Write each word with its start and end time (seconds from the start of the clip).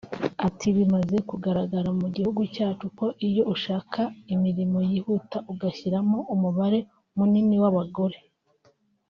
Ati 0.47 0.67
“Bimaze 0.75 1.17
kugaragara 1.29 1.89
mu 1.99 2.07
gihugu 2.15 2.41
cyacu 2.55 2.85
ko 2.97 3.05
iyo 3.27 3.43
ushaka 3.53 4.01
imirimo 4.33 4.77
yihuta 4.89 5.37
ugashyiramo 5.51 6.17
umubare 6.33 6.79
munini 7.15 7.55
w’abagore 7.63 8.17